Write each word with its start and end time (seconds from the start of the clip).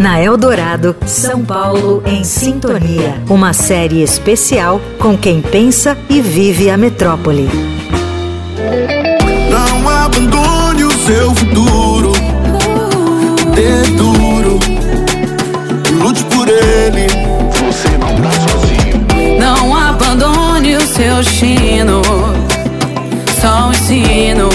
Na 0.00 0.18
Eldorado, 0.18 0.96
São 1.04 1.44
Paulo 1.44 2.02
em 2.06 2.24
Sintonia. 2.24 3.22
Uma 3.28 3.52
série 3.52 4.02
especial 4.02 4.80
com 4.98 5.14
quem 5.14 5.42
pensa 5.42 5.94
e 6.08 6.22
vive 6.22 6.70
a 6.70 6.76
metrópole. 6.78 7.46
Não 9.50 9.88
abandone 9.90 10.84
o 10.84 10.90
seu 10.90 11.34
futuro. 11.34 12.12
Dê 13.54 13.90
duro. 13.94 14.58
Lute 16.02 16.24
por 16.24 16.48
ele. 16.48 17.06
Você 17.66 17.90
não 17.98 18.16
tá 18.22 18.30
sozinho. 18.48 19.38
Não 19.38 19.76
abandone 19.76 20.76
o 20.76 20.80
seu 20.80 21.16
destino. 21.16 22.00
Só 23.38 23.68
o 23.68 23.72
ensino 23.72 24.48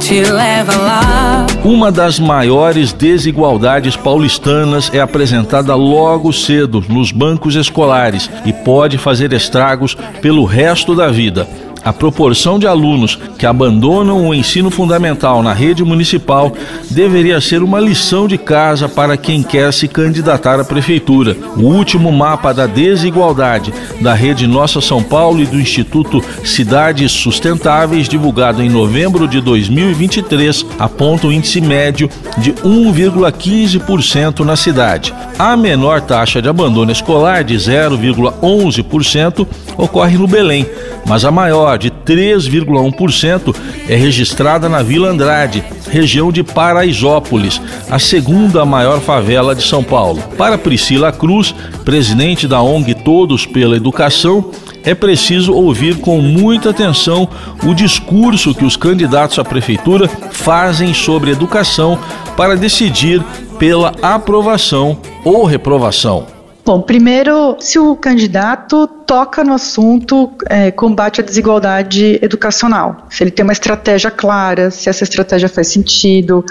te 0.00 0.24
leva 0.24 0.76
lá. 0.76 1.39
Uma 1.62 1.92
das 1.92 2.18
maiores 2.18 2.90
desigualdades 2.90 3.94
paulistanas 3.94 4.90
é 4.94 5.00
apresentada 5.00 5.74
logo 5.74 6.32
cedo 6.32 6.82
nos 6.88 7.12
bancos 7.12 7.54
escolares 7.54 8.30
e 8.46 8.52
pode 8.52 8.96
fazer 8.96 9.30
estragos 9.34 9.94
pelo 10.22 10.46
resto 10.46 10.94
da 10.94 11.08
vida 11.08 11.46
a 11.84 11.92
proporção 11.92 12.58
de 12.58 12.66
alunos 12.66 13.18
que 13.38 13.46
abandonam 13.46 14.28
o 14.28 14.34
ensino 14.34 14.70
fundamental 14.70 15.42
na 15.42 15.52
rede 15.52 15.82
municipal 15.84 16.52
deveria 16.90 17.40
ser 17.40 17.62
uma 17.62 17.80
lição 17.80 18.26
de 18.28 18.36
casa 18.36 18.88
para 18.88 19.16
quem 19.16 19.42
quer 19.42 19.72
se 19.72 19.88
candidatar 19.88 20.60
à 20.60 20.64
prefeitura. 20.64 21.36
O 21.56 21.62
último 21.62 22.12
mapa 22.12 22.52
da 22.52 22.66
desigualdade 22.66 23.72
da 24.00 24.14
rede 24.14 24.46
Nossa 24.46 24.80
São 24.80 25.02
Paulo 25.02 25.40
e 25.40 25.46
do 25.46 25.60
Instituto 25.60 26.22
Cidades 26.44 27.12
Sustentáveis, 27.12 28.08
divulgado 28.08 28.62
em 28.62 28.68
novembro 28.68 29.26
de 29.26 29.40
2023, 29.40 30.66
aponta 30.78 31.26
um 31.26 31.32
índice 31.32 31.60
médio 31.60 32.10
de 32.38 32.52
1,15% 32.52 34.40
na 34.40 34.56
cidade. 34.56 35.14
A 35.38 35.56
menor 35.56 36.00
taxa 36.00 36.42
de 36.42 36.48
abandono 36.48 36.92
escolar, 36.92 37.44
de 37.44 37.54
0,11%, 37.54 39.46
ocorre 39.76 40.18
no 40.18 40.26
Belém, 40.26 40.66
mas 41.06 41.24
a 41.24 41.30
maior, 41.30 41.69
de 41.76 41.90
3,1%, 41.90 43.54
é 43.88 43.96
registrada 43.96 44.68
na 44.68 44.82
Vila 44.82 45.08
Andrade, 45.08 45.64
região 45.90 46.30
de 46.30 46.42
Paraisópolis, 46.42 47.60
a 47.90 47.98
segunda 47.98 48.64
maior 48.64 49.00
favela 49.00 49.54
de 49.54 49.62
São 49.62 49.82
Paulo. 49.82 50.22
Para 50.36 50.58
Priscila 50.58 51.12
Cruz, 51.12 51.54
presidente 51.84 52.46
da 52.46 52.62
ONG 52.62 52.94
Todos 52.94 53.46
pela 53.46 53.76
Educação, 53.76 54.50
é 54.82 54.94
preciso 54.94 55.52
ouvir 55.52 55.96
com 55.96 56.20
muita 56.20 56.70
atenção 56.70 57.28
o 57.64 57.74
discurso 57.74 58.54
que 58.54 58.64
os 58.64 58.76
candidatos 58.76 59.38
à 59.38 59.44
prefeitura 59.44 60.08
fazem 60.32 60.94
sobre 60.94 61.30
educação 61.30 61.98
para 62.36 62.56
decidir 62.56 63.22
pela 63.58 63.92
aprovação 64.00 64.98
ou 65.24 65.44
reprovação. 65.44 66.39
Bom, 66.64 66.82
primeiro, 66.82 67.56
se 67.58 67.78
o 67.78 67.96
candidato 67.96 68.86
toca 68.86 69.42
no 69.42 69.54
assunto 69.54 70.30
é, 70.48 70.70
combate 70.70 71.20
à 71.20 71.24
desigualdade 71.24 72.18
educacional, 72.22 73.06
se 73.10 73.24
ele 73.24 73.30
tem 73.30 73.42
uma 73.42 73.52
estratégia 73.52 74.10
clara, 74.10 74.70
se 74.70 74.88
essa 74.88 75.02
estratégia 75.02 75.48
faz 75.48 75.68
sentido. 75.68 76.44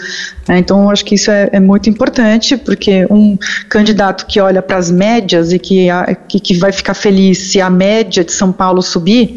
Né, 0.47 0.57
então, 0.57 0.89
acho 0.89 1.05
que 1.05 1.15
isso 1.15 1.29
é, 1.29 1.49
é, 1.53 1.59
muito 1.59 1.89
importante, 1.89 2.57
porque 2.57 3.05
um 3.09 3.37
candidato 3.69 4.25
que 4.25 4.41
olha 4.41 4.61
para 4.61 4.77
as 4.77 4.89
médias 4.89 5.53
e 5.53 5.59
que, 5.59 5.89
a, 5.89 6.15
que, 6.15 6.39
que 6.39 6.53
vai 6.55 6.71
ficar 6.71 6.95
feliz 6.95 7.37
se 7.37 7.61
a 7.61 7.69
média 7.69 8.23
de 8.23 8.31
São 8.31 8.51
Paulo 8.51 8.81
subir, 8.81 9.35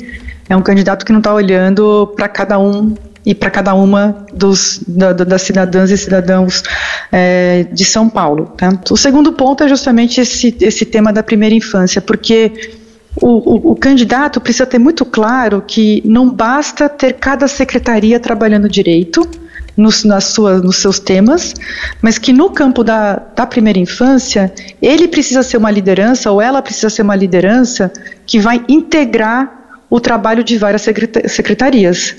é 0.48 0.56
um 0.56 0.62
candidato 0.62 1.04
que 1.04 1.12
não 1.12 1.20
está 1.20 1.32
olhando 1.32 2.12
para 2.16 2.28
cada 2.28 2.58
um 2.58 2.94
e 3.24 3.34
para 3.34 3.50
cada 3.50 3.74
uma 3.74 4.26
dos, 4.32 4.80
da, 4.86 5.12
das 5.12 5.42
cidadãs 5.42 5.90
e 5.90 5.96
cidadãos 5.96 6.62
é, 7.10 7.64
de 7.72 7.84
São 7.84 8.08
Paulo. 8.08 8.52
Tá? 8.56 8.72
O 8.90 8.96
segundo 8.96 9.32
ponto 9.32 9.62
é 9.62 9.68
justamente 9.68 10.20
esse, 10.20 10.56
esse 10.60 10.84
tema 10.84 11.12
da 11.12 11.22
primeira 11.22 11.54
infância, 11.54 12.00
porque 12.00 12.72
o, 13.20 13.28
o, 13.28 13.72
o, 13.72 13.76
candidato 13.76 14.40
precisa 14.40 14.66
ter 14.66 14.78
muito 14.78 15.04
claro 15.04 15.62
que 15.66 16.02
não 16.04 16.30
basta 16.30 16.88
ter 16.88 17.14
cada 17.14 17.46
secretaria 17.46 18.18
trabalhando 18.18 18.68
direito 18.68 19.28
nos, 19.76 20.04
nas 20.04 20.24
suas, 20.24 20.62
nos 20.62 20.76
seus 20.76 20.98
temas, 20.98 21.54
mas 22.00 22.18
que 22.18 22.32
no 22.32 22.50
campo 22.50 22.82
da, 22.82 23.16
da 23.16 23.46
primeira 23.46 23.78
infância, 23.78 24.52
ele 24.80 25.08
precisa 25.08 25.42
ser 25.42 25.56
uma 25.56 25.70
liderança, 25.70 26.30
ou 26.30 26.40
ela 26.40 26.60
precisa 26.60 26.90
ser 26.90 27.02
uma 27.02 27.16
liderança 27.16 27.92
que 28.26 28.38
vai 28.38 28.64
integrar 28.68 29.61
o 29.92 30.00
trabalho 30.00 30.42
de 30.42 30.56
várias 30.56 30.80
secretarias. 31.28 32.16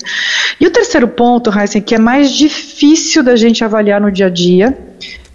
E 0.60 0.64
o 0.64 0.70
terceiro 0.70 1.08
ponto, 1.08 1.50
Heisen, 1.50 1.82
que 1.82 1.96
é 1.96 1.98
mais 1.98 2.30
difícil 2.30 3.20
da 3.20 3.34
gente 3.34 3.64
avaliar 3.64 4.00
no 4.00 4.12
dia 4.12 4.26
a 4.26 4.30
dia, 4.30 4.78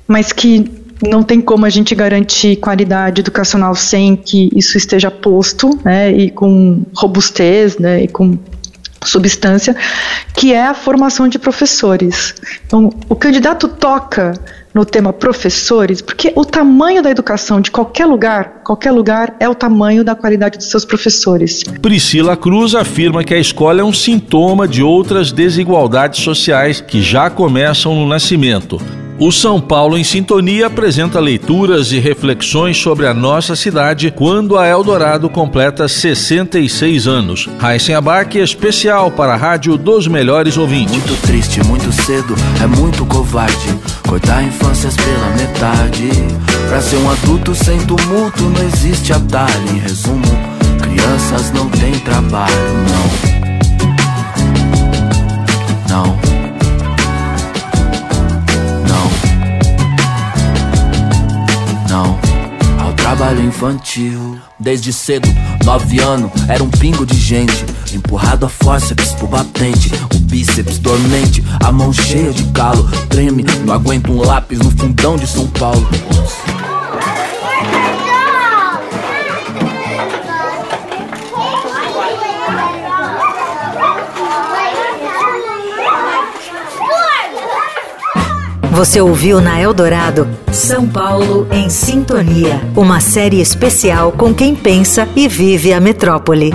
mas 0.07 0.31
que 0.31 0.63
não 1.05 1.21
tem 1.21 1.41
como 1.41 1.65
a 1.65 1.69
gente 1.69 1.93
garantir 1.93 2.55
qualidade 2.55 3.19
educacional 3.19 3.75
sem 3.75 4.15
que 4.15 4.49
isso 4.55 4.77
esteja 4.77 5.11
posto, 5.11 5.77
né, 5.83 6.13
e 6.13 6.31
com 6.31 6.85
robustez, 6.95 7.77
né, 7.77 8.03
e 8.03 8.07
com 8.07 8.39
substância, 9.03 9.75
que 10.33 10.53
é 10.53 10.63
a 10.63 10.73
formação 10.73 11.27
de 11.27 11.37
professores. 11.37 12.35
Então, 12.65 12.89
o 13.09 13.15
candidato 13.15 13.67
toca 13.67 14.31
no 14.79 14.85
tema 14.85 15.11
professores, 15.11 16.01
porque 16.01 16.31
o 16.37 16.45
tamanho 16.45 17.03
da 17.03 17.11
educação 17.11 17.59
de 17.59 17.69
qualquer 17.69 18.05
lugar, 18.05 18.61
qualquer 18.63 18.91
lugar 18.91 19.35
é 19.37 19.49
o 19.49 19.53
tamanho 19.53 20.05
da 20.05 20.15
qualidade 20.15 20.57
dos 20.57 20.71
seus 20.71 20.85
professores. 20.85 21.63
Priscila 21.81 22.37
Cruz 22.37 22.73
afirma 22.73 23.21
que 23.21 23.33
a 23.33 23.37
escola 23.37 23.81
é 23.81 23.83
um 23.83 23.91
sintoma 23.91 24.65
de 24.65 24.81
outras 24.81 25.33
desigualdades 25.33 26.21
sociais 26.23 26.79
que 26.79 27.01
já 27.01 27.29
começam 27.29 27.93
no 27.93 28.07
nascimento. 28.07 28.79
O 29.19 29.33
São 29.33 29.59
Paulo 29.59 29.97
em 29.97 30.03
Sintonia 30.03 30.67
apresenta 30.67 31.19
leituras 31.19 31.91
e 31.91 31.99
reflexões 31.99 32.77
sobre 32.77 33.05
a 33.05 33.13
nossa 33.13 33.53
cidade 33.53 34.09
quando 34.11 34.57
a 34.57 34.65
Eldorado 34.65 35.29
completa 35.29 35.89
66 35.89 37.05
anos. 37.05 37.49
Raíssen 37.59 37.95
Abac 37.95 38.37
especial 38.37 39.11
para 39.11 39.33
a 39.33 39.35
Rádio 39.35 39.75
dos 39.75 40.07
Melhores 40.07 40.55
Ouvintes. 40.55 40.93
Muito 40.93 41.21
triste, 41.23 41.61
muito 41.65 41.91
cedo, 41.91 42.33
é 42.63 42.65
muito 42.65 43.05
covarde. 43.05 43.77
Cortar 44.07 44.41
infâncias 44.41 44.95
pela 44.95 45.29
metade. 45.31 46.09
Pra 46.69 46.79
ser 46.79 46.95
um 46.95 47.11
adulto 47.11 47.53
sem 47.53 47.77
tumulto, 47.79 48.43
não 48.43 48.63
existe 48.69 49.11
atalho. 49.11 49.69
Em 49.75 49.79
resumo, 49.79 50.23
crianças 50.81 51.51
não 51.51 51.69
têm 51.69 51.91
trabalho, 51.99 52.55
não. 55.89 56.05
Não. 56.05 56.48
Trabalho 63.09 63.43
infantil. 63.43 64.39
Desde 64.59 64.93
cedo, 64.93 65.27
nove 65.65 65.99
anos, 65.99 66.31
era 66.47 66.63
um 66.63 66.69
pingo 66.69 67.07
de 67.07 67.15
gente. 67.15 67.65
Empurrado 67.91 68.45
a 68.45 68.49
força, 68.49 68.93
bispo 68.93 69.25
batente. 69.25 69.91
O 70.13 70.19
bíceps 70.19 70.77
dormente, 70.77 71.43
a 71.59 71.71
mão 71.71 71.91
cheia 71.91 72.31
de 72.31 72.43
calo. 72.51 72.87
Treme, 73.09 73.43
não 73.65 73.73
aguento 73.73 74.11
um 74.11 74.21
lápis 74.23 74.59
no 74.59 74.69
fundão 74.69 75.17
de 75.17 75.25
São 75.25 75.47
Paulo. 75.47 75.89
Você 88.79 89.01
ouviu 89.01 89.41
na 89.41 89.59
Eldorado 89.59 90.25
São 90.53 90.87
Paulo 90.87 91.45
em 91.51 91.69
Sintonia, 91.69 92.61
uma 92.77 93.01
série 93.01 93.41
especial 93.41 94.13
com 94.13 94.33
quem 94.33 94.55
pensa 94.55 95.05
e 95.17 95.27
vive 95.27 95.73
a 95.73 95.81
metrópole. 95.81 96.53